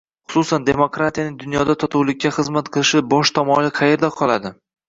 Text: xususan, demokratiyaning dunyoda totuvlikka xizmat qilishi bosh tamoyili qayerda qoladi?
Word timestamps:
xususan, 0.35 0.63
demokratiyaning 0.69 1.35
dunyoda 1.43 1.75
totuvlikka 1.85 2.33
xizmat 2.39 2.73
qilishi 2.79 3.05
bosh 3.15 3.33
tamoyili 3.39 3.73
qayerda 3.81 4.15
qoladi? 4.19 4.57